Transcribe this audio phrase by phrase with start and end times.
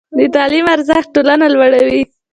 [0.17, 2.01] د تعلیم ارزښت ټولنه لوړوي.